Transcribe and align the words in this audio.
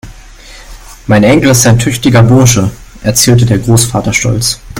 Mein 1.05 1.23
Enkel 1.23 1.51
ist 1.51 1.67
ein 1.67 1.77
tüchtiger 1.77 2.23
Bursche, 2.23 2.71
erzählte 3.03 3.45
der 3.45 3.59
Großvater 3.59 4.11
stolz. 4.13 4.59